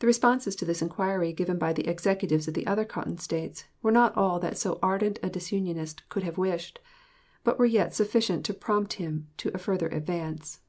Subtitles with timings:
[0.00, 3.92] The responses to this inquiry given by the Executives of the other Cotton States were
[3.92, 6.80] not all that so ardent a disunionist could have wished,
[7.44, 10.62] but were yet sufficient to prompt him to a further advance.